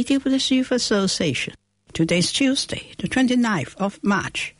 [0.00, 1.54] Radio for the Youth Association.
[1.92, 4.52] Today's Tuesday, the 29th of March.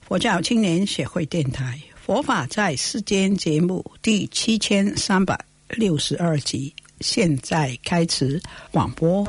[0.00, 8.40] 佛教青年协会电台《佛法在世间》节目第七千三百六十二集，现在开始
[8.70, 9.24] 广播。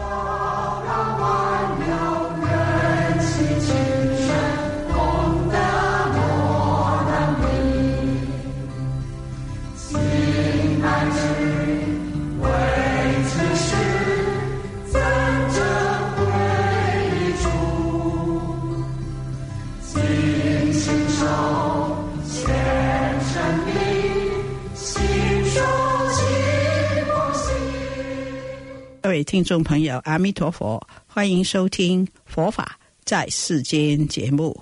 [29.38, 34.60] 听众朋友，阿弥陀佛，欢迎收听《佛法在世间》节目。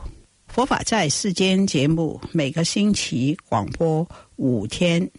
[0.55, 5.11] 《佛法在世间》节目每个星期广播五天，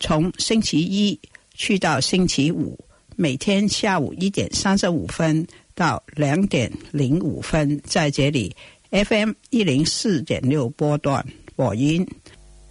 [0.00, 1.20] 从星期一
[1.52, 2.82] 去到星期五，
[3.14, 8.56] 每天下午一点三十五分到两点零五分，在这里
[8.92, 11.22] FM 一零四点六波段
[11.54, 12.08] 播音。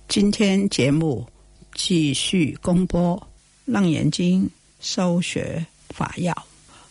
[0.08, 1.24] 今天节目
[1.76, 3.16] 继续公播
[3.66, 4.44] 《楞严经》
[4.80, 5.64] 收学。
[5.92, 6.36] 法要，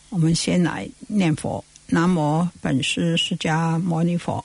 [0.09, 4.43] 我们先来念佛：南无本师释迦牟尼佛，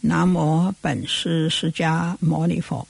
[0.00, 2.86] 南无本师释迦牟尼佛，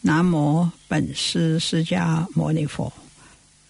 [0.00, 2.92] 南无本师释迦牟尼佛。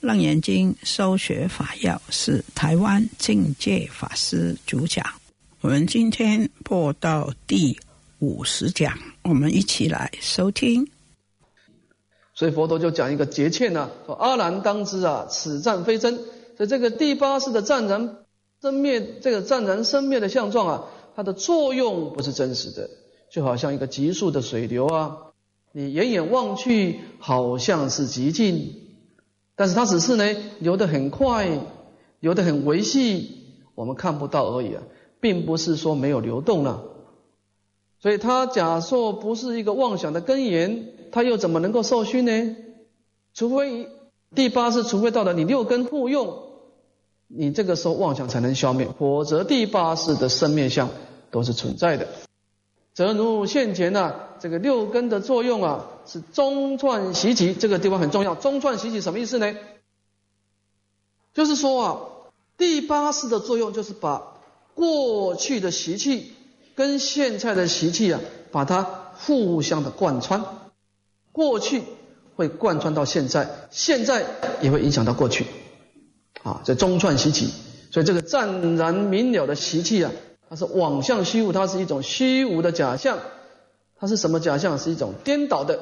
[0.01, 5.05] 楞严经收学法要是台湾境界法师主讲。
[5.63, 7.79] 我们今天播到第
[8.19, 10.87] 五十讲，我们一起来收听。
[12.35, 16.19] 所以佛陀就讲一个节欠呢，说阿难当知啊，此战非真。
[16.57, 18.19] 所以这个第八世的湛然
[18.63, 20.85] 生灭，这个湛然生灭的相状啊，
[21.17, 22.89] 它的作用不是真实的，
[23.31, 25.17] 就好像一个急速的水流啊，
[25.73, 28.75] 你远远望去好像是极静，
[29.57, 30.25] 但是它只是呢
[30.61, 31.61] 流得很快，
[32.21, 34.83] 流得很维系，我们看不到而已啊，
[35.21, 36.85] 并不是说没有流动了。
[38.01, 42.57] 所以它假说不是一个妄想的根源，它又怎么能够受熏呢？
[43.35, 43.89] 除非。
[44.35, 46.44] 第八是，除非到了你六根互用，
[47.37, 50.89] 你这个时候妄想才能消灭，否则第八世的生灭相
[51.31, 52.07] 都是存在的。
[52.93, 58.35] 则如现前呢，这个六根的作用啊，是中串习气，这个地方很重要。
[58.35, 59.55] 中串习气什么意思呢？
[61.33, 62.01] 就是说啊，
[62.57, 64.35] 第八世的作用就是把
[64.75, 66.33] 过去的习气
[66.75, 68.21] 跟现在的习气啊，
[68.53, 68.83] 把它
[69.19, 70.45] 互相的贯穿，
[71.33, 71.83] 过去。
[72.37, 74.27] 会贯穿到现在，现在
[74.61, 75.47] 也会影响到过去，
[76.45, 77.51] 啊，这中串习气，
[77.91, 80.13] 所以这个湛然明了的习气啊，
[80.49, 83.19] 它是妄象虚无，它是一种虚无的假象，
[83.99, 84.79] 它是什么假象？
[84.79, 85.81] 是一种颠倒的，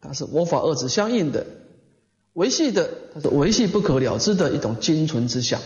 [0.00, 1.46] 它是我法二执相应的，
[2.32, 5.60] 维系的，它是维系不可了之的一种精存之相，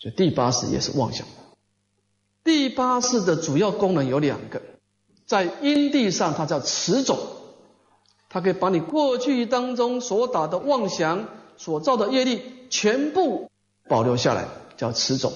[0.00, 1.24] 所以第八识也是妄想。
[2.42, 4.60] 第八识的主要功能有两个，
[5.24, 7.16] 在因地上它叫持种。
[8.32, 11.26] 它可以把你过去当中所打的妄想、
[11.60, 12.40] 所造的业力
[12.70, 13.50] 全部
[13.86, 14.48] 保留下来，
[14.78, 15.30] 叫持种。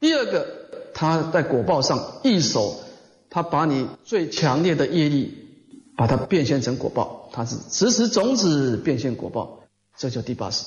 [0.00, 0.44] 第二个，
[0.92, 2.74] 他在果报上一手，
[3.30, 5.46] 他把你最强烈的业力，
[5.96, 9.60] 把它变现成果报，他是持持种子变现果报，
[9.96, 10.64] 这叫第八识。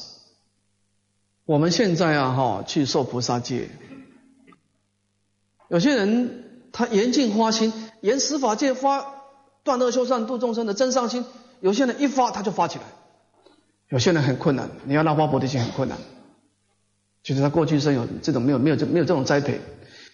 [1.44, 3.70] 我们现在啊，哈，去受菩萨戒，
[5.68, 9.16] 有些人他严禁花心，严十法界发。
[9.62, 11.26] 断恶修善度众生的真上心，
[11.60, 12.86] 有些人一发他就发起来，
[13.90, 15.98] 有些人很困难，你要让发菩提心很困难。
[17.24, 19.60] 其实他过去生有这种没有没有这没有这种栽培。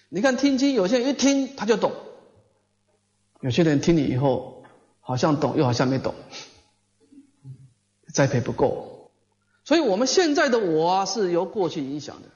[0.09, 1.91] 你看听经，有些人一听他就懂，
[3.41, 4.63] 有些人听你以后
[5.01, 6.15] 好像懂又好像没懂，
[8.13, 9.11] 栽培不够。
[9.63, 12.29] 所以我们现在的我啊是由过去影响的。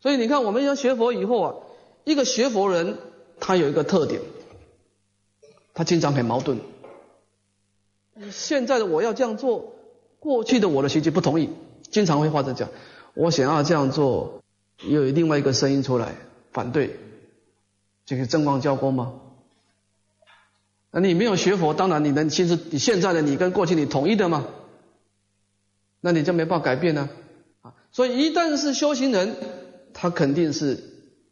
[0.00, 1.54] 所以你看，我们要学佛以后啊，
[2.04, 2.98] 一个学佛人
[3.38, 4.20] 他有一个特点。
[5.72, 6.58] 他经常很矛盾。
[8.30, 9.72] 现在的我要这样做，
[10.18, 11.48] 过去的我的学习不同意，
[11.90, 12.68] 经常会发生讲，
[13.14, 14.42] 我想要这样做，
[14.86, 16.14] 又有另外一个声音出来
[16.52, 16.98] 反对，
[18.04, 19.14] 这个正光交功吗？
[20.90, 24.46] 那你没有学佛，当然你能其实你现在的你跟过去你统一的吗？
[26.00, 27.08] 那你就没办法改变呢。
[27.62, 29.36] 啊，所以一旦是修行人，
[29.94, 30.82] 他肯定是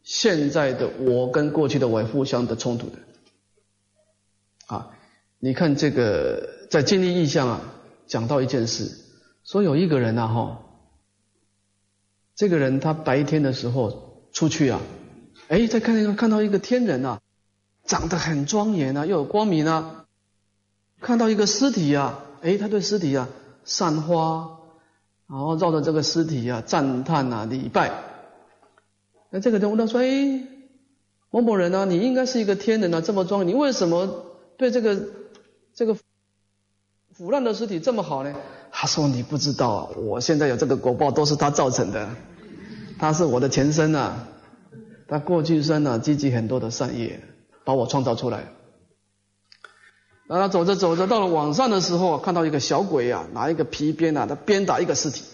[0.05, 2.99] 现在的我跟过去的我互相的冲突的。
[4.67, 4.91] 啊，
[5.39, 7.61] 你看这个在建立意象啊，
[8.07, 8.91] 讲到一件事，
[9.45, 10.61] 说有一个人呐哈，
[12.35, 14.81] 这个人他白天的时候出去啊，
[15.49, 17.21] 哎，在看到看到一个天人啊，
[17.85, 20.07] 长得很庄严啊，又有光明啊，
[21.01, 23.29] 看到一个尸体啊，哎，他对尸体啊
[23.65, 24.59] 散花，
[25.29, 28.05] 然后绕着这个尸体啊赞叹啊礼拜。
[29.31, 30.47] 那这个人问他说：“哎，
[31.31, 34.25] 某某人啊，你应该是一个天人啊，这么庄严，你为什么
[34.57, 34.99] 对这个
[35.75, 35.97] 这个
[37.19, 38.33] 腐烂的尸体这么好呢？”
[38.71, 42.09] 他说：“你不知道啊，我现在有这个果报都是他造成的，
[42.97, 44.29] 他是我的前身啊，
[45.09, 47.21] 他过去生啊积极很多的善业，
[47.65, 48.45] 把我创造出来。”
[50.29, 55.25] 然后走着走着，到了晚上的时候，看到一个小鬼啊，拿一个皮鞭啊，他鞭打一个尸体。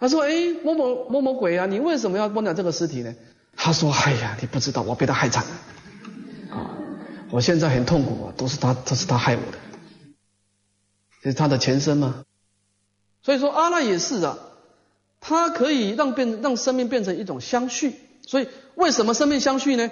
[0.00, 0.32] 他说：“哎，
[0.64, 3.14] 某某某某鬼啊，你为什么要鞭打这个尸体呢？”
[3.56, 5.50] 他说：“哎呀，你不知道，我被他害惨了
[6.56, 6.70] 啊！
[7.30, 9.58] 我现在很痛苦啊，都是他，都是他害我的，
[11.24, 12.26] 这是他的前身吗？
[13.22, 14.38] 所以说阿赖也是啊，
[15.22, 17.94] 他可以让变让生命变成一种相续。
[18.26, 19.90] 所以为什么生命相续呢？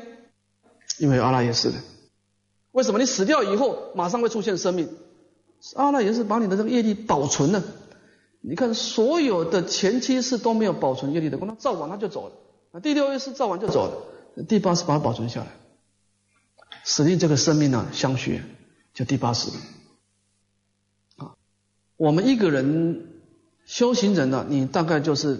[0.98, 1.78] 因为阿赖也是的。”
[2.72, 4.90] 为什么你死掉以后马上会出现生命？
[5.74, 7.62] 阿赖耶是把你的这个业力保存了。
[8.42, 12.34] 你看所有的前七世都没有保存业力的，光他造完他就走了。
[12.72, 13.86] 啊，第六世造完就走
[14.36, 15.46] 了，第八世把它保存下来。
[16.84, 18.42] 使令这个生命呢相续，
[18.92, 19.50] 就第八世。
[22.02, 23.06] 我们一个人
[23.64, 25.38] 修行人呢，你大概就是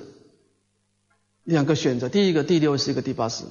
[1.43, 3.43] 两个选择：第一个第六世，一个第八世。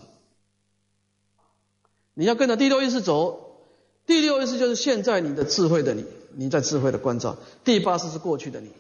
[2.14, 3.58] 你要跟着第六意识走。
[4.06, 6.06] 第六意识就是现在你的智慧的你，
[6.36, 7.36] 你在智慧的关照；
[7.66, 8.72] 第八识是过去的你，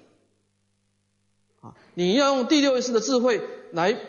[1.59, 3.41] 啊，你要用第六意识的智慧
[3.73, 3.99] 来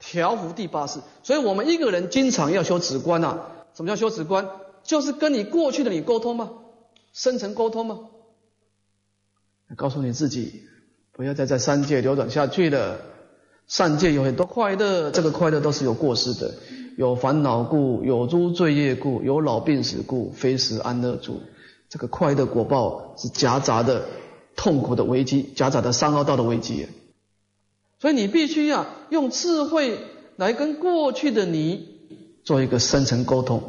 [0.00, 0.98] 调伏第八识。
[1.22, 3.52] 所以我们一个人经常要修止观啊。
[3.72, 4.50] 什么叫修止观？
[4.82, 6.50] 就是跟你过去的你沟通吗？
[7.12, 8.08] 深层沟通吗？
[9.76, 10.62] 告诉你自己，
[11.12, 12.98] 不要再在三界流转下去了。
[13.66, 16.52] 三界有很多快乐，这个快乐都是有过失的。
[16.98, 21.40] 有烦恼故，有诸罪业故，有老病死故，非时安乐住。
[21.88, 24.04] 这个快乐果报是夹杂的
[24.56, 26.86] 痛苦的危机，夹杂的三恶道的危机。
[27.98, 29.98] 所以你必须要用智慧
[30.36, 31.88] 来跟过去的你
[32.44, 33.62] 做一个深层沟通，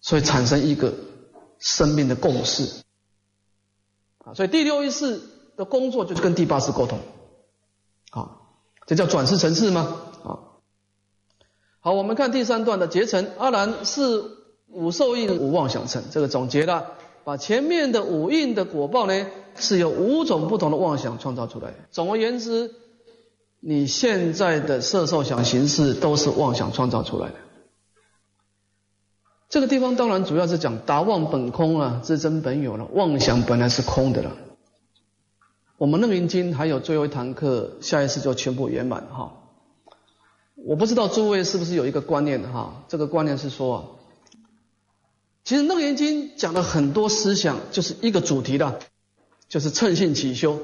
[0.00, 0.94] 所以产生一个
[1.60, 2.82] 生命的共识。
[4.34, 5.20] 所以第六意识
[5.56, 6.98] 的工作就是跟第八识沟通。
[8.10, 8.30] 啊，
[8.86, 9.96] 这叫转世成事吗？
[10.24, 10.38] 啊。
[11.80, 13.30] 好，我们看第三段的结成。
[13.38, 14.24] 阿兰是
[14.68, 16.92] 五受印五妄想成，这个总结了，
[17.24, 19.26] 把前面的五印的果报呢，
[19.56, 21.74] 是由五种不同的妄想创造出来。
[21.90, 22.74] 总而言之，
[23.60, 27.34] 你现在的色受想行识都是妄想创造出来的。
[29.48, 34.36] 这个地方当然主要是讲达妄本空啊，自真本有了，妄想本来是空的了。
[35.78, 39.32] 我们楞严经还有最后一堂课，下一次就全部圆满哈。
[40.56, 42.82] 我不知道诸位是不是有一个观念哈？
[42.88, 43.98] 这个观念是说，
[45.44, 48.80] 其实《楞严经》讲了很多思想，就是一个主题的，
[49.48, 50.60] 就是趁性起修。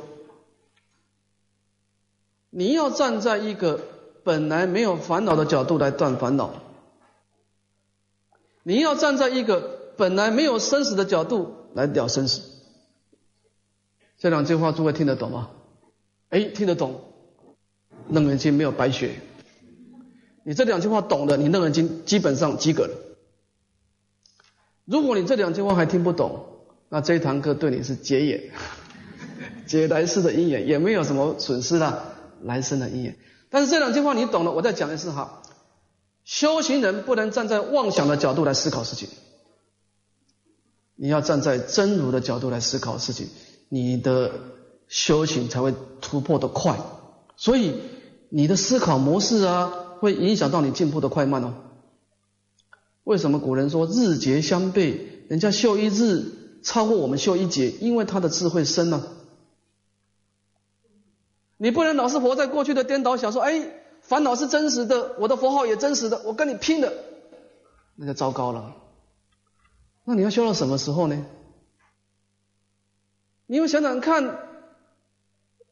[2.50, 3.80] 你要站在一个
[4.25, 6.52] 本来没有烦恼的角度来断烦恼，
[8.64, 12.42] 你要站在一个本来没有生死的角度来了生死。
[14.18, 15.50] 这两句话诸位听得懂吗？
[16.30, 17.00] 哎，听得懂，
[18.14, 19.12] 《楞严经》没有白学。
[20.42, 22.94] 你这两句话懂的，你楞严经基本上及格了。
[24.85, 26.47] 如果你这两句话还听不懂，
[26.88, 28.50] 那这一堂课对你是结眼，
[29.68, 33.16] 结来世的因缘，也没有什么损失了来生的因缘。
[33.50, 35.42] 但是这两句话你懂了，我再讲一次哈。
[36.25, 39.09] 修行人不能站在妄想的角度来思考事情，
[40.97, 43.28] 你要站在真如的角度来思考事情，
[43.69, 44.33] 你的
[44.88, 46.78] 修行才会突破的快。
[47.37, 47.75] 所以
[48.28, 49.81] 你的思考模式啊。
[50.00, 51.54] 会影响到你进步的快慢哦。
[53.04, 54.99] 为什么古人说日节相悖？
[55.28, 59.02] 人家修一日超过我们修一节，因为他的智慧深呢。
[61.57, 63.66] 你不能老是活在过去的颠倒想，说哎，
[64.04, 66.92] 烦恼是真实的，我的佛号也真实的，我跟你拼的，
[67.96, 68.76] 那就糟糕了。
[70.04, 71.26] 那你要修到什么时候呢？
[73.46, 74.38] 你要想想看。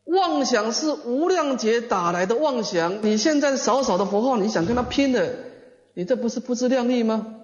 [0.05, 5.37] 妄想是无量劫打来的妄想，你现在少少的佛号，你想跟他拼的，
[5.95, 7.37] 你这不是不自量力吗？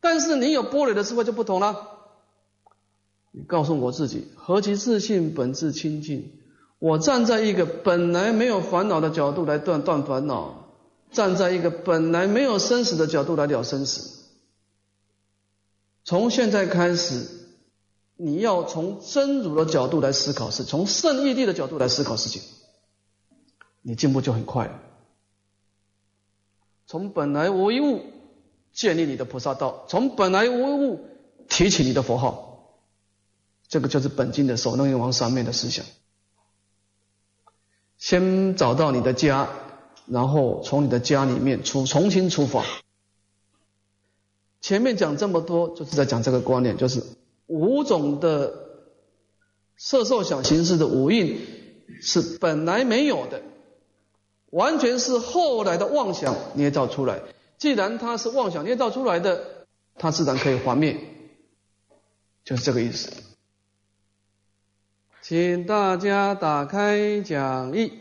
[0.00, 1.88] 但是你有波璃的智慧就不同了。
[3.32, 6.32] 你告诉我自己，何其自信，本自清净。
[6.78, 10.68] 我站在一个本来没有烦恼的角度来断断烦恼，
[11.10, 14.24] 站在一个本来没有生死的角度来了生死。
[16.04, 17.34] 从现在开始。
[18.18, 22.40] 你要从真如的角度来思考，是从圣义地的角度来思考事情，
[23.82, 24.80] 你进步就很快了。
[26.86, 28.00] 从本来无一物
[28.72, 31.04] 建立你的菩萨道，从本来无一物
[31.46, 32.78] 提起你的佛号，
[33.68, 35.84] 这个就是本经的首楞严王上面的思想。
[37.98, 39.48] 先找到你的家，
[40.06, 42.64] 然后从你的家里面出重新出发。
[44.60, 47.02] 前面讲这么多，就是在讲这个观念，就是
[47.46, 48.52] 五种的
[49.76, 51.40] 色受想行识的五蕴
[52.00, 53.42] 是本来没有的，
[54.50, 57.20] 完全是后来的妄想捏造出来。
[57.58, 60.98] 既然它是妄想捏造出来的，它自然可以还灭，
[62.44, 63.10] 就是这个意思。
[65.28, 67.94] 请大家打开讲义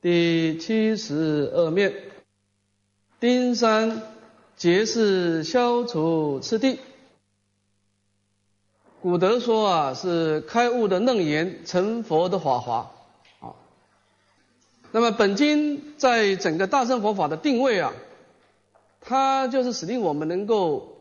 [0.00, 1.92] 第七十二面，
[3.18, 4.00] 丁三
[4.56, 6.78] 结是消除次第。
[9.02, 12.92] 古德说啊，是开悟的楞严，成佛的法华。
[13.40, 13.58] 啊，
[14.92, 17.92] 那么本经在整个大乘佛法的定位啊。
[19.00, 20.96] 它就是使令我们能够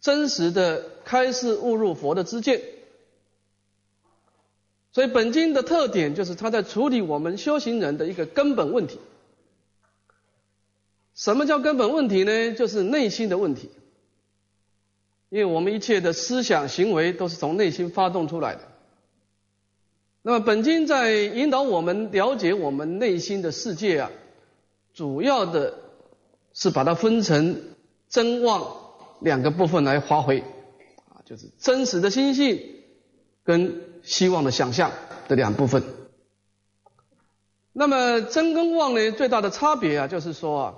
[0.00, 2.62] 真实的开示悟入佛的知见，
[4.92, 8.98] 所以本经的特点就是它在处理我们修行人的一个根本问题。
[11.14, 12.52] 什么叫根本问题呢？
[12.52, 13.70] 就是内心的问题，
[15.28, 18.62] 因为我们一切的思想行为都是从内心发动出来的。
[20.22, 24.10] 那么本经在引导我们了解我们内心的世界啊，
[24.94, 25.74] 主要的。
[26.52, 27.62] 是把它分成
[28.08, 28.76] 真妄
[29.20, 32.60] 两个部分来发挥，啊，就是真实的心性
[33.44, 34.92] 跟希望的想象
[35.28, 35.82] 的两部分。
[37.72, 40.74] 那么真跟妄呢，最大的差别啊，就是说啊，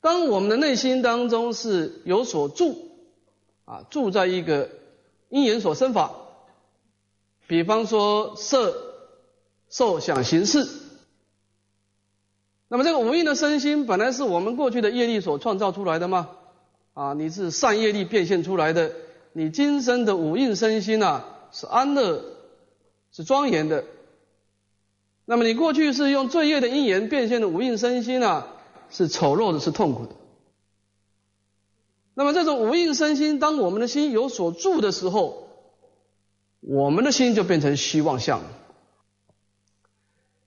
[0.00, 2.88] 当我们的内心当中是有所住，
[3.66, 4.70] 啊，住在一个
[5.28, 6.12] 因缘所生法，
[7.46, 8.74] 比方说色、
[9.68, 10.66] 受、想、行、识。
[12.68, 16.30] 那么这个无印的身心本来是我们过去的业力所创造出来的吗？
[16.94, 18.92] 啊，你是善业力变现出来的，
[19.34, 22.24] 你今生的五印身心啊是安乐，
[23.12, 23.84] 是庄严的。
[25.24, 28.48] 那么你过去是用罪业的因缘变现的五印身心啊，
[28.90, 30.12] 是丑陋的，是痛苦的。
[32.14, 35.48] 那么这种无印身心，当我们的心有所住的时候，
[36.60, 38.42] 我们的心就变成虚妄相。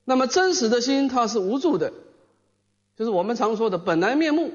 [0.04, 1.94] 那么真实的心它是无助的。
[2.96, 4.52] 就是我们常说的本来面目，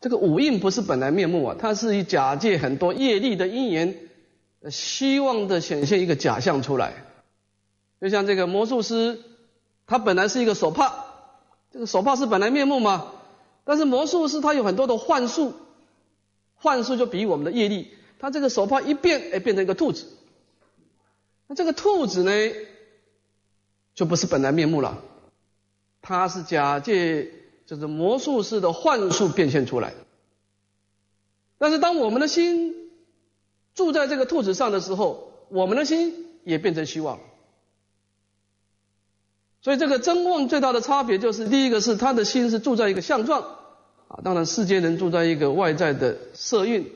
[0.00, 4.05] 这个五印不是本来面目啊，它是以假借很多业力的因缘，
[4.70, 7.04] 希望的显现一个假象出来。
[8.00, 9.20] 就像这个魔术师，
[9.86, 10.92] 他本来是一个手帕，
[11.70, 13.12] 这个手帕是本来面目吗？
[13.64, 15.54] 但是魔术师他有很多的幻术，
[16.54, 20.06] 幻术就比我们的业力，他这个手帕一变，哎，变成一个兔子，
[21.46, 22.30] 那这个兔子呢，
[23.94, 25.02] 就不是本来面目了。
[26.02, 27.32] 它是假借
[27.66, 29.94] 就是魔术师的幻术变现出来，
[31.58, 32.85] 但是当我们的心
[33.76, 37.20] 住在这个兔子上的时候，我们的心也变成虚妄。
[39.62, 43.42] 所以这个真妄最大的差别就是，第一个是他的心是住在一个相状
[44.08, 46.90] 啊，当然世间人住在一个外在的色蕴，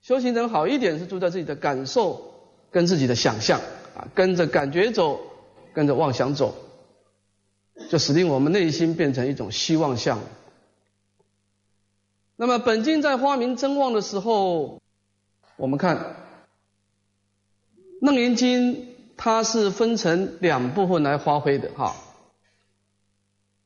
[0.00, 2.32] 修行人好一点是住在自己的感受
[2.70, 3.60] 跟自己的想象
[3.96, 5.20] 啊，跟着感觉走，
[5.74, 6.54] 跟着妄想走。
[7.90, 10.18] 就使令我们内心变成一种希望相。
[12.36, 14.80] 那么本经在发明真妄的时候，
[15.56, 15.96] 我们看
[18.00, 18.74] 《楞严经》，
[19.16, 21.96] 它是分成两部分来发挥的哈。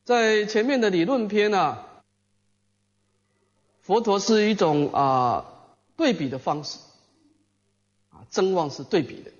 [0.05, 1.85] 在前面的理论篇啊，
[3.81, 5.45] 佛陀是一种啊
[5.97, 6.79] 对比的方式，
[8.09, 9.31] 啊真妄是对比的。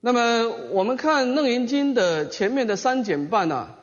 [0.00, 3.76] 那么我们看《楞严经》的前面的三减半啊，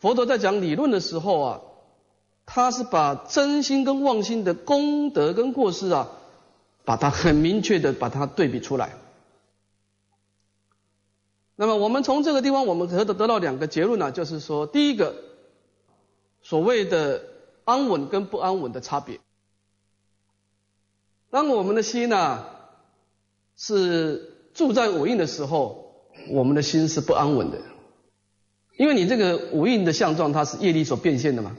[0.00, 1.60] 佛陀在讲理论的时候啊，
[2.46, 6.08] 他是把真心跟妄心的功德跟过失啊，
[6.86, 8.94] 把它很明确的把它对比出来。
[11.56, 15.14] 那么我们从这个地方，我们可得得到两个结论呢，就是说，第一个，
[16.40, 17.22] 所谓的
[17.64, 19.20] 安稳跟不安稳的差别。
[21.28, 22.46] 当我们的心呢
[23.56, 24.32] 是。
[24.56, 25.92] 住在五蕴的时候，
[26.30, 27.58] 我们的心是不安稳的，
[28.78, 31.54] 因为你这个五蕴的相状，它是业力所变现的嘛。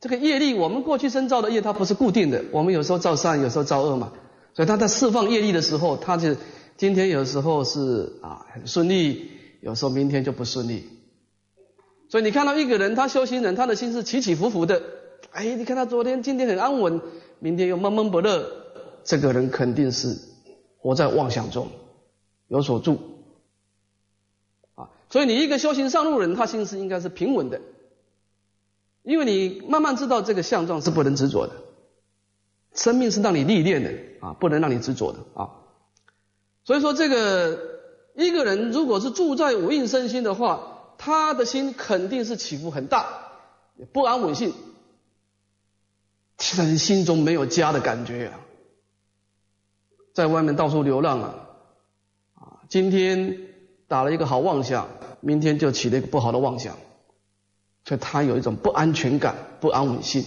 [0.00, 4.12] 这个业力，我们过去生造的业，它不是固定的，我们有时候造善，有时候造恶嘛。
[4.54, 6.34] 所以他在释放业力的时候，他就
[6.76, 10.88] 今天有时候是啊很顺利，有时候明天就不顺利。
[12.08, 14.82] 所以你看到一个人，他修行人，他的心是起起伏伏的。
[15.30, 17.00] 哎，你看他昨天、今天很安稳，
[17.38, 18.48] 明天又闷闷不乐，
[19.04, 20.16] 这个人肯定是
[20.78, 21.68] 活在妄想中。
[22.48, 22.98] 有所住，
[24.74, 27.60] 啊，所以你一个修行上路人，他心思应该是平稳的，
[29.08, 31.54] 因为你慢慢知道这个相状是不能执着的，
[32.74, 35.48] 生命是让你历练的啊，不能让你执着的啊。
[36.62, 37.58] 所以说这个
[38.14, 43.06] 一个人如果是住在五印身心的话，他的心肯定是起伏很大，
[43.94, 44.52] 不安稳性，
[46.36, 48.40] 其实心中没有家的感觉啊，
[50.12, 51.34] 在外面到处流浪啊，
[52.34, 53.38] 啊，今天
[53.86, 54.86] 打了一个好妄想，
[55.20, 56.76] 明天就起了一个不好的妄想，
[57.88, 60.26] 所以他有一种不安全感、不安稳性，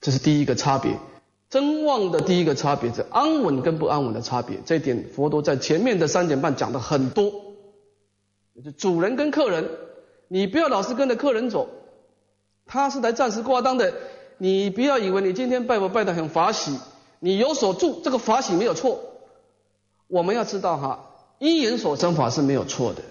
[0.00, 0.98] 这是第一个差别。
[1.48, 7.30] 真妄的第一个差别是安稳跟不安稳的差别，这一点佛陀在前面的三点半讲的很多。
[8.64, 9.70] 就主人跟客人，
[10.26, 11.68] 你不要老是跟着客人走，
[12.66, 13.94] 他是来暂时挂单的，
[14.38, 16.76] 你不要以为你今天拜佛拜的很法喜，
[17.20, 18.98] 你有所住，这个法喜没有错。
[20.08, 23.02] 我们要知道哈，因缘所生法是没有错的，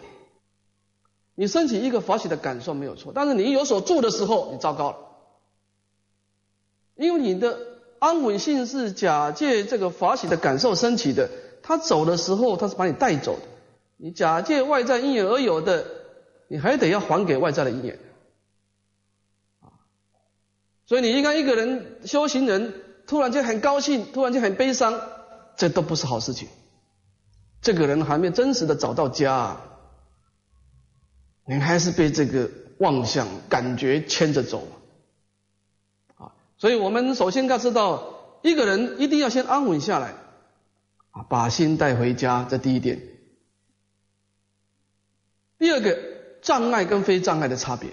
[1.36, 4.98] 你升起一个法喜的感受没有错，但是你有所住的时候，你糟糕了，
[6.96, 7.60] 因为你的。
[7.98, 11.30] 安稳性是假借这个法喜的感受升起的，
[11.64, 13.42] 他走的时候他是把你带走的，
[13.98, 15.88] 你假借外在因缘而有的，
[16.48, 17.98] 你还得要还给外在的因缘，
[19.62, 19.74] 啊，
[20.86, 22.74] 所以你应该一个人修行人
[23.08, 25.02] 突然间很高兴，突然间很悲伤，
[25.56, 26.50] 这都不是好事情，
[27.62, 29.58] 这个人还没真实的找到家，
[31.46, 32.50] 你还是被这个
[32.80, 34.68] 妄想感觉牵着走。
[36.16, 40.14] 啊所以我们首先要知道，一个人一定要先安稳下来，
[41.12, 43.02] 啊，把心带回家，这第一点。
[45.58, 45.98] 第二个，
[46.42, 47.90] 障碍跟非障碍的差别。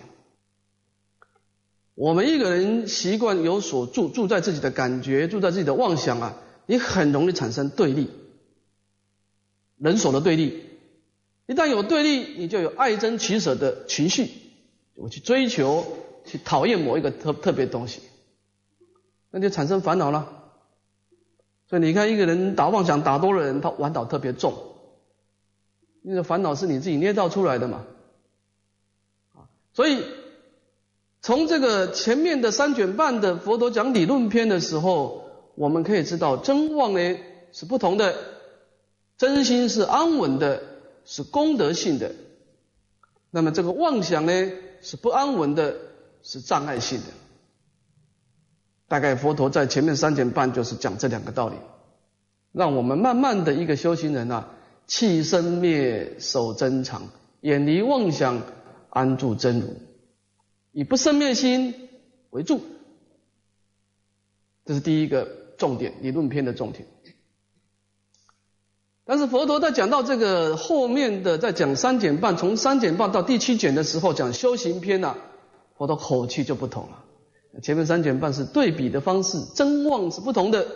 [1.95, 6.37] 我们一个人习惯有所住，住在自己的感觉，住在自己的妄想啊，
[6.67, 8.11] 你很容易产生对立，
[9.77, 10.72] 人所的对立。
[11.53, 14.31] 一旦有对立，你就有爱憎取舍的情绪，
[14.95, 15.85] 我去追求，
[16.25, 18.01] 去讨厌某一个特特别东西。
[19.31, 20.49] 那就产生烦恼了。
[21.69, 24.55] 所以你看，一个人打妄想打多了人，他玩恼特别重。
[26.01, 27.85] 那个烦恼是你自己捏造出来的嘛？
[29.35, 30.03] 啊，所以
[31.21, 37.19] 从这个前面的三卷半的佛陀讲理论篇的时候，我们可以知道真妄呢
[37.53, 38.17] 是不同的，
[39.19, 40.63] 真心是安稳的，
[41.05, 42.15] 是功德性的。
[43.31, 45.77] 那么这个妄想呢是不安稳的，
[46.23, 47.07] 是障碍性的。
[48.89, 51.57] 大概佛陀在前面三点半就是讲这两个道理，
[52.53, 54.51] 让我们慢慢的一个修行人啊，
[54.87, 57.09] 弃生灭，守真常，
[57.41, 58.43] 远离妄想，
[58.91, 59.77] 安住真如，
[60.73, 61.89] 以不生灭心
[62.31, 62.61] 为主。
[64.67, 66.87] 这是第一个重点，理论篇的重点。
[69.13, 75.15] 但是佛陀在讲到这个后面的，在讲三减半，从三减半到第七卷的时候讲修行篇呐，
[75.77, 77.05] 佛陀口气就不同了。
[77.61, 80.67] 前面三卷半是对比的方式，真妄是不同的，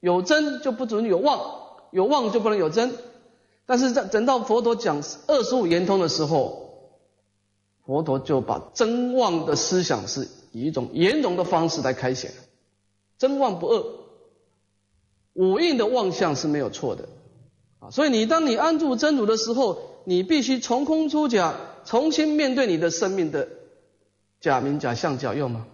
[0.00, 1.40] 有真就不准有妄，
[1.92, 2.92] 有妄就不能有真。
[3.64, 6.90] 但是在等到佛陀讲二十五圆通的时候，
[7.86, 12.32] 佛陀就把真妄的思想是以一种圆融的方式来开显，
[13.18, 13.86] 真妄不恶，
[15.34, 17.08] 五蕴的妄相是没有错的
[17.80, 17.90] 啊。
[17.90, 23.48] 所以你当你安住真如的时候，你必须从空出假，重新面对你的生命的
[24.40, 25.66] 假名、假相、假用吗？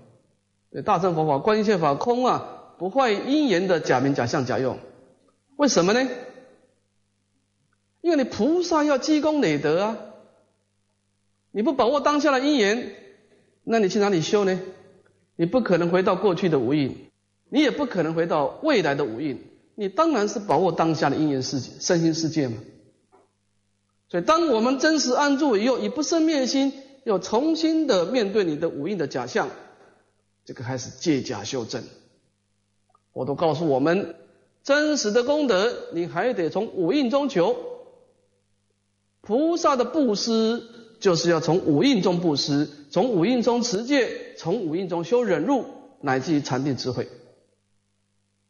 [0.85, 4.79] 大乘佛法观一切法空啊，不坏因缘的假名假相假用，
[5.57, 6.09] 为什么呢？
[8.01, 9.97] 因为你菩萨要积功累德啊，
[11.53, 12.97] 你不把握当下的因缘，
[13.63, 14.61] 那你去哪里修呢？
[15.37, 17.09] 你不可能回到过去的无印，
[17.49, 19.43] 你也不可能回到未来的无印，
[19.75, 22.57] 你当然是把握当下的因缘世界、身心世界嘛。
[24.09, 26.73] 所以，当我们真实安住以后，以不生灭心，
[27.05, 29.49] 又重新的面对你的五印的假象。
[30.45, 31.83] 这个开始借假修真，
[33.13, 34.15] 我都告诉我们，
[34.63, 37.57] 真实的功德，你还得从五蕴中求。
[39.23, 40.63] 菩萨的布施，
[41.01, 45.65] 就是要从五蕴中布施，从五蕴中持戒，从五蕴中修忍辱，
[46.03, 47.09] 乃至于禅定智慧。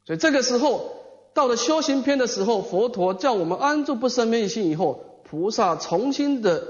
[0.04, 0.93] 所以这个时候，
[1.35, 6.64] 到了修行篇的时候，佛陀叫我们安住不生灭心以后，菩萨重新的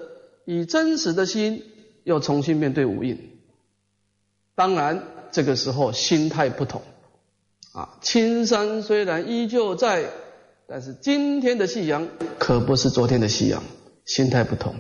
[0.45, 1.63] 以真实的心，
[2.03, 3.39] 又重新面对五蕴。
[4.55, 5.05] 当然。
[5.35, 6.81] 这个时候心态不同，
[7.73, 10.05] 啊，青山虽然依旧在，
[10.69, 12.07] 但是今天的夕阳
[12.39, 13.61] 可不是昨天的夕阳，
[14.05, 14.77] 心态不同，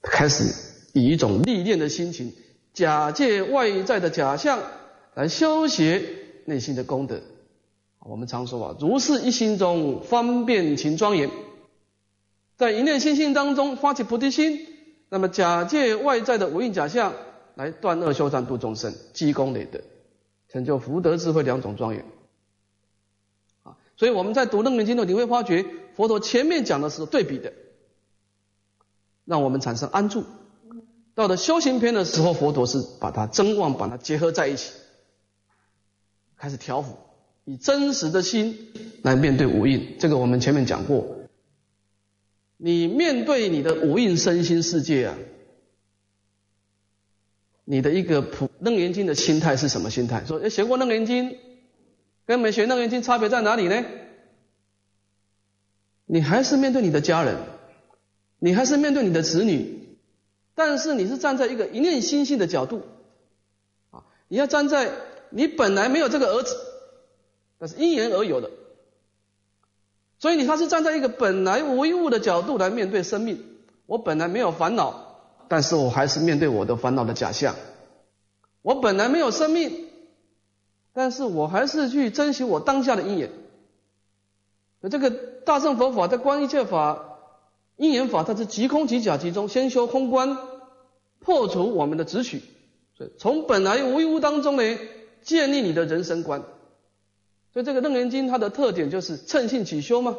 [0.00, 0.44] 开始
[0.92, 2.32] 以一种历练的心情，
[2.72, 4.60] 假借外在的假象
[5.14, 6.00] 来修习
[6.44, 7.20] 内心的功德。
[8.04, 11.30] 我们常说啊，如是一心中方便勤庄严，
[12.56, 14.66] 在一念心性当中发起菩提心，
[15.08, 17.12] 那么假借外在的无印假象。
[17.56, 19.80] 来断恶修善度众生，积功累德，
[20.48, 22.04] 成就福德智慧两种庄严。
[23.62, 25.64] 啊，所以我们在读楞严经的，你会发觉
[25.94, 27.52] 佛陀前面讲的是对比的，
[29.24, 30.24] 让我们产生安住。
[31.14, 34.72] 到了修行篇的时候，佛陀是把它真妄把它结合在一起，
[36.36, 36.96] 开始调伏，
[37.44, 39.96] 以真实的心来面对五蕴。
[39.98, 41.18] 这个我们前面讲过，
[42.56, 45.18] 你面对你的五蕴身心世界啊，
[47.64, 50.24] 你的一个普楞严经的心态是什么心态？
[50.24, 51.36] 说学过楞严经，
[52.26, 53.84] 跟没学楞严经差别在哪里呢？
[56.06, 57.36] 你还是面对你的家人，
[58.38, 59.82] 你还是面对你的子女。
[60.54, 62.82] 但是你是站在一个一念心性的角度，
[63.90, 64.92] 啊，你要站在
[65.30, 66.54] 你本来没有这个儿子，
[67.64, 68.50] 那是因缘而有的，
[70.18, 73.42] 所以你他是站在一个本来无一物的角度来面对生命。
[73.86, 75.16] 我本来没有烦恼，
[75.48, 77.54] 但是我还是面对我的烦恼的假象。
[78.60, 79.88] 我本来没有生命，
[80.92, 83.30] 但是我还是去珍惜我当下的因缘。
[84.80, 87.16] 那这个大乘佛法在观一切法。
[87.76, 90.36] 因缘法，它是即空即假即中，先修空观，
[91.18, 92.42] 破除我们的执取，
[92.98, 94.78] 所以从本来无一物当中呢，
[95.22, 96.42] 建立你的人生观。
[97.54, 100.14] 所以这个楞严经它的特点就是称性起修嘛。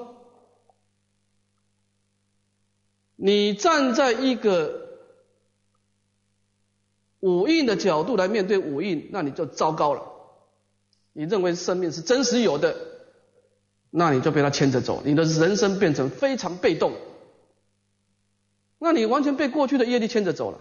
[3.18, 4.90] 你站在一个
[7.20, 10.14] 五蕴的角度来面对五蕴，那你就糟糕了。
[11.12, 12.76] 你认为生命是真实有的，
[13.90, 16.94] 那你就被他牵着走，你的人生变成非常被动。
[18.80, 20.60] 那你完全被过去的业力牵着走了，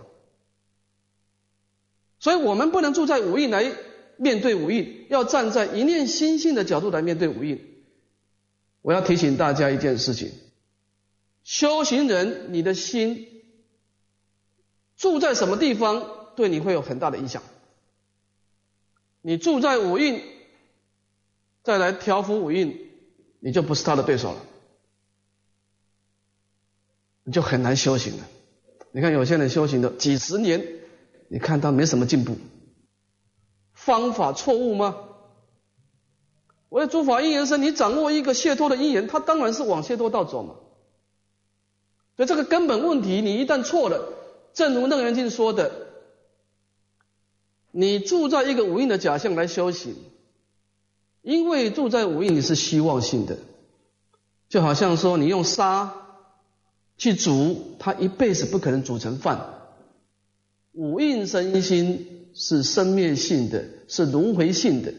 [2.19, 3.73] 所以我们不能住在五蕴来
[4.17, 7.61] 面对五蕴，要站在一念心性的角度来面对五蕴。
[8.83, 10.31] 我要提醒大家一件事情：
[11.43, 13.27] 修行人，你的心
[14.97, 17.43] 住在什么地方，对你会有很大的影响。
[19.23, 20.23] 你住在五蕴，
[21.63, 22.91] 再来调伏五蕴，
[23.41, 24.45] 你就不是他的对手了。
[27.25, 28.29] 你就很难修行了。
[28.93, 30.63] 你看有些人修行的几十年，
[31.29, 32.37] 你看他没什么进步，
[33.85, 34.97] 方法错误吗？
[36.69, 40.55] 我的诸法因缘生，你掌握一个解脱的因缘，他当然是往解脱道走嘛。
[42.17, 44.13] 所以这个根本问题，你一旦错了，
[44.53, 45.71] 正如楞严经说的，
[47.71, 49.95] 你住在一个无印的假象来修行，
[51.23, 53.39] 因为住在无印你是希望性的，
[54.49, 56.01] 就好像说你用沙。
[56.97, 59.55] 去煮，它一辈子不可能煮成饭。
[60.71, 64.93] 五蕴身心是生灭性的，是轮回性的。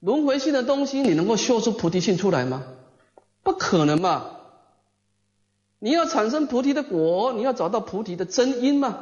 [0.00, 2.64] 轮回性的东西，你能够修出菩提性出来吗？
[3.42, 4.36] 不可能嘛！
[5.78, 8.98] 你要产生菩提的果，你要找到菩提的真因嘛。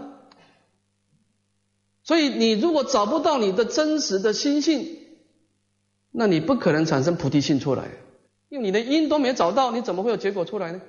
[2.05, 4.98] 所以，你如果找不到你的真实的心性，
[6.11, 7.88] 那你不可能产生菩提性出来，
[8.48, 10.81] 因为你的因都没找到，你怎么会有结果出来呢？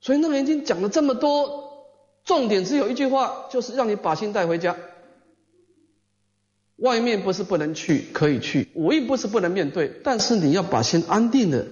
[0.00, 1.86] 所以《楞严经》讲了这么多，
[2.24, 4.76] 重点只有一句话，就是让你把心带回家。
[6.76, 11.66] 外面不是不能去，可以去；五蕴不是不能面对，但是你要把心安定的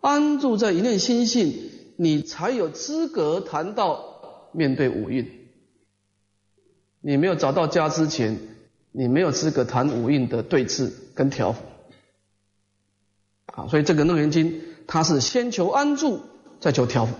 [0.00, 5.26] 安住在一念心性，你才有资格谈到面对五蕴。
[7.00, 8.38] 你没有找到家之前，
[8.92, 11.62] 你没有资格谈五蕴的对峙跟调伏。
[13.46, 14.52] 好，所以这个《楞严经》，
[14.86, 16.20] 它是先求安住，
[16.60, 17.14] 再求调伏。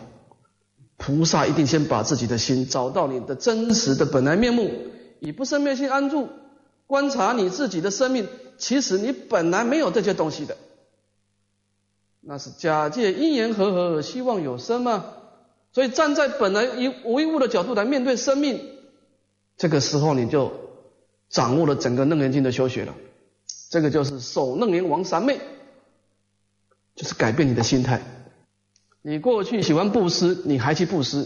[0.98, 4.70] 菩萨一定先把自己的心找到你的真实的本来面目，
[5.20, 6.28] 以不生灭心安住，
[6.90, 8.26] 观察你自己的生命。
[8.58, 10.56] 其实你本来没有这些东西的，
[12.20, 15.04] 那是假借因缘和合而希望有生嘛。
[15.72, 18.60] 所以站在本来一无一物的角度来面对生命，
[19.56, 20.52] 这个时候你就
[21.28, 22.94] 掌握了整个楞严经的修学了。
[23.70, 25.40] 这个就是守楞严王三昧，
[26.96, 28.02] 就是改变你的心态。
[29.00, 31.24] 你过去喜欢布施，你还去布施；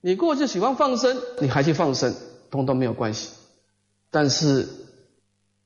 [0.00, 2.14] 你过去喜欢放生，你还去放生，
[2.48, 3.30] 通通没有关系。
[4.10, 4.68] 但是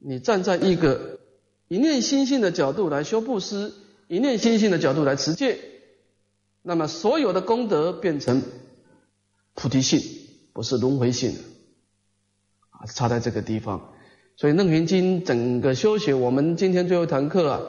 [0.07, 1.19] 你站在一个
[1.67, 3.73] 一念心性的角度来修布施，
[4.07, 5.59] 一念心性的角度来持戒，
[6.61, 8.43] 那么所有的功德变成
[9.55, 10.03] 菩提性，
[10.53, 11.35] 不是轮回性
[12.69, 13.95] 啊，差在这个地方。
[14.37, 17.63] 所以《楞严经》整个修学，我们今天最后一堂课啊，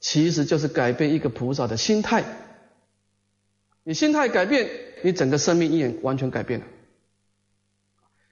[0.00, 2.24] 其实就是改变一个菩萨的心态。
[3.84, 4.68] 你心态改变，
[5.04, 6.66] 你整个生命意念完全改变了。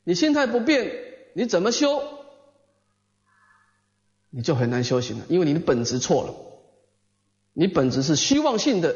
[0.02, 0.90] 你心态不变，
[1.34, 2.02] 你怎么修，
[4.36, 6.34] 你就很难修行了，因为你的本质错了。
[7.54, 8.94] 你本质是虚妄性的，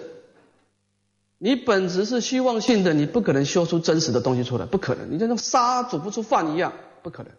[1.39, 5.11] 你本质是虚妄性的，你不可能修出真实的东西出来，不可能。
[5.11, 7.33] 你就像沙煮不出饭一样，不可能。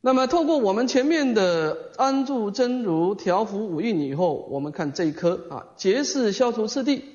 [0.00, 7.06] 那么，透过我们前面的安住真如、调伏五蕴以后，我们看这一颗啊，结是消除次第。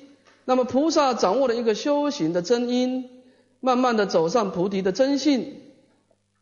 [0.44, 3.08] 那么，菩萨掌握了一个修行的真因，
[3.60, 5.54] 慢慢的走上菩提的真性，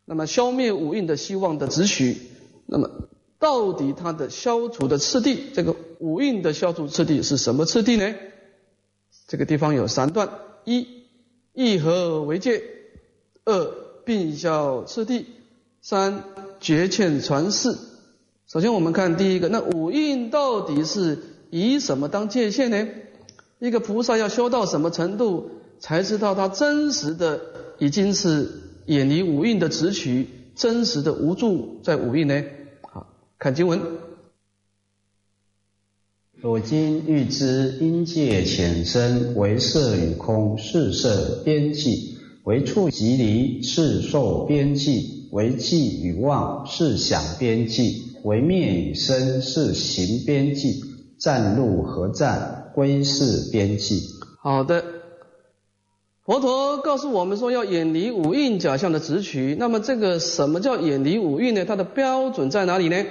[0.04, 2.33] 那么消灭五蕴的希望的执取。
[2.66, 2.90] 那么，
[3.38, 8.14] 到底它的消除的次第，这个五蕴的消除次第是什么次第呢？
[9.28, 10.28] 这个地方有三段：
[10.64, 10.86] 一、
[11.52, 12.60] 一合为界；
[13.44, 13.74] 二、
[14.04, 15.26] 并消次第。
[15.86, 16.24] 三
[16.60, 17.76] 绝欠传世。
[18.46, 21.18] 首先，我们看第一个，那五蕴到底是
[21.50, 22.88] 以什么当界限呢？
[23.58, 25.50] 一个菩萨要修到什么程度，
[25.80, 27.38] 才知道他真实的
[27.78, 28.50] 已经是
[28.86, 32.42] 远离五蕴的执取，真实的无助在五蕴呢？
[32.82, 33.06] 好，
[33.38, 33.80] 看经文。
[36.42, 45.14] 我今欲知因界浅深为色与空，是色边际；为触即离，是受边际。
[45.32, 50.80] 为寂与妄是想边际，为灭与生是行边际，
[51.18, 54.00] 暂入何战归是边际。
[54.38, 54.84] 好的，
[56.24, 59.54] 佛陀告诉我们说要远离五蕴假象的执取。
[59.58, 61.66] 那么这个什么叫远离五蕴呢？
[61.66, 63.04] 它的标准在哪里呢？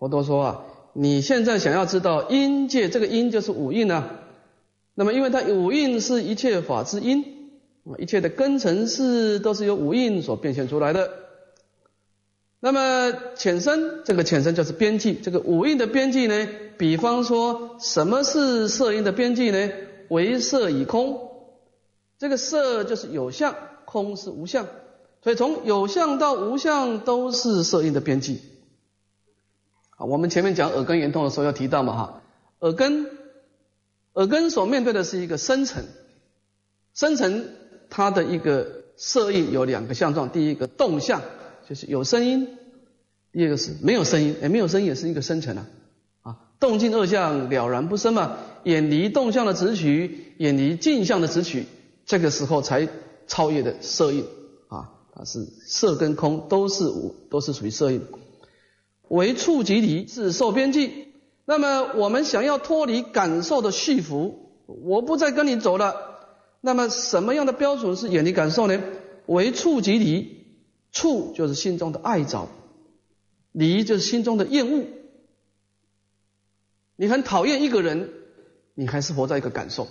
[0.00, 4.16] 佛陀说啊，你现在想要知道因界，这个因就是五蕴啊。
[4.96, 7.24] 那么因为它五蕴是一切法之因，
[7.98, 11.08] 一切的根尘是都是由五蕴所变现出来的。
[12.58, 15.14] 那么浅深，这个浅深就是边际。
[15.14, 16.48] 这个五蕴的边际呢？
[16.76, 19.70] 比方说，什么是色音的边际呢？
[20.08, 21.29] 为色以空，
[22.20, 23.54] 这个色就是有相，
[23.86, 24.66] 空是无相，
[25.24, 28.42] 所以从有相到无相都是色印的边际。
[29.96, 32.22] 啊，我们前面讲耳根圆通的时候要提到嘛哈，
[32.58, 33.06] 耳根，
[34.12, 35.82] 耳根所面对的是一个深层，
[36.92, 37.46] 深层
[37.88, 41.22] 它的一个色印有两个相状，第一个动相。
[41.66, 42.58] 就是有声音，
[43.32, 45.66] 第二个是没有声音，哎，没有声音也是一个生成啊，
[46.22, 51.64] 啊，动静二相了然不生嘛，远离动向的直取，远离镜像的直取，
[52.06, 52.88] 这个时候才
[53.26, 54.24] 超越的色印
[54.68, 58.02] 啊，它是色跟空都是无，都是属于色印，
[59.08, 61.08] 为触及离是受边际。
[61.44, 64.34] 那么我们想要脱离感受的束缚，
[64.66, 65.94] 我不再跟你走了，
[66.60, 68.80] 那么什么样的标准是远离感受呢？
[69.26, 70.40] 为触及离。
[70.92, 72.48] 触就是心中的爱着，
[73.52, 74.86] 离就是心中的厌恶。
[76.96, 78.10] 你很讨厌一个人，
[78.74, 79.86] 你还是活在一个感受。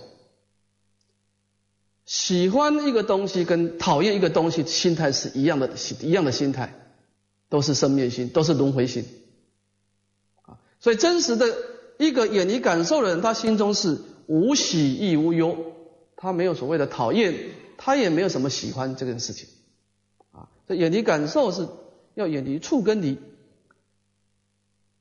[2.10, 5.70] 喜欢一个东西跟讨厌一个东西，心态是一样的，
[6.00, 6.74] 一样的心态，
[7.48, 9.04] 都是生灭心，都是轮回心。
[10.42, 11.46] 啊，所以真实的
[11.98, 13.96] 一个远离感受的人，他心中是
[14.26, 15.56] 无喜亦无忧，
[16.16, 17.32] 他没有所谓的讨厌，
[17.78, 19.48] 他也没有什么喜欢这件事情
[20.32, 20.48] 啊。
[20.66, 20.74] 这。
[20.74, 21.68] 远离感受是
[22.14, 23.18] 要远离触跟离，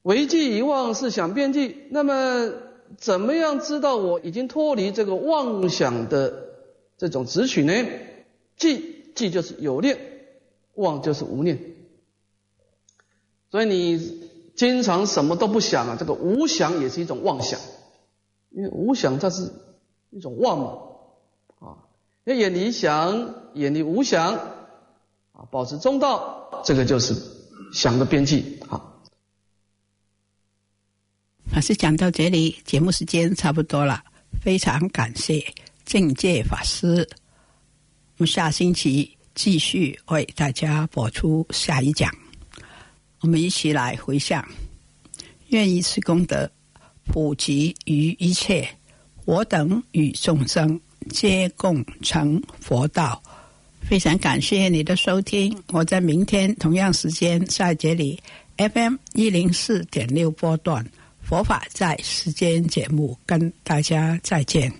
[0.03, 1.75] 唯记遗忘是想边际。
[1.89, 2.53] 那么
[2.97, 6.48] 怎么样知道我已经脱离这个妄想的
[6.99, 7.73] 这种执取呢？
[8.57, 9.97] 记记就是有念，
[10.75, 11.57] 妄就是无念。
[13.49, 17.57] 所以你经常什么都不想啊，这个无想也是一种妄想，
[18.49, 19.49] 因为无想它是
[20.09, 21.77] 一种妄嘛啊。
[22.25, 24.33] 要远离想，远离无想
[25.31, 25.47] 啊。
[25.49, 27.15] 保持中道，这个就是
[27.73, 28.59] 想的边际。
[28.67, 28.99] 啊，
[31.49, 34.03] 法师讲到这里，节目时间差不多了，
[34.43, 35.53] 非常感谢
[35.89, 37.09] 境界法师。
[38.17, 42.13] 我们下星期继续为大家播出下一讲，
[43.21, 44.47] 我们一起来回向，
[45.47, 46.47] 愿以此功德
[47.05, 48.69] 普及于一切，
[49.25, 53.19] 我等与众生皆共成佛道。
[53.81, 58.21] 非常感谢你的收听，我在明天同样时间在这里
[58.57, 60.85] FM 一零四点六波段
[61.23, 64.71] 佛法在时间节目跟大家再见。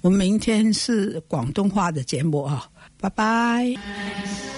[0.00, 2.68] 我们明天是广东话的节目啊，
[3.00, 4.57] 拜拜。